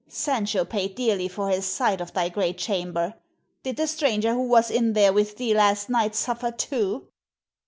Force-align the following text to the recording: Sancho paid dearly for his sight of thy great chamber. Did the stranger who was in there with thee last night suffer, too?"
Sancho 0.09 0.65
paid 0.65 0.95
dearly 0.95 1.27
for 1.27 1.51
his 1.51 1.63
sight 1.67 2.01
of 2.01 2.11
thy 2.13 2.27
great 2.27 2.57
chamber. 2.57 3.13
Did 3.61 3.77
the 3.77 3.85
stranger 3.85 4.33
who 4.33 4.47
was 4.47 4.71
in 4.71 4.93
there 4.93 5.13
with 5.13 5.37
thee 5.37 5.53
last 5.53 5.91
night 5.91 6.15
suffer, 6.15 6.49
too?" 6.49 7.05